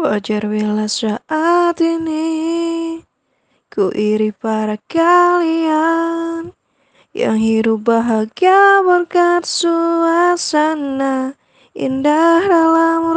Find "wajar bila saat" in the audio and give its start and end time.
0.00-1.76